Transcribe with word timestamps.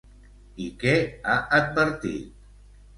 I 0.65 0.69
què 0.85 0.95
ha 1.29 1.37
advertit? 1.61 2.45